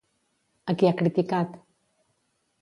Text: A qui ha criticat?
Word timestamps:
A 0.73 0.75
qui 0.81 0.89
ha 0.89 0.93
criticat? 1.01 1.61